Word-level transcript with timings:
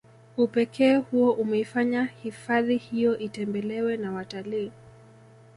Upekee 0.37 0.95
huo 0.95 1.31
umeifanya 1.31 2.03
hifahdi 2.05 2.77
hiyo 2.77 3.17
itembelewe 3.17 3.97
na 3.97 4.11
watalii 4.11 4.71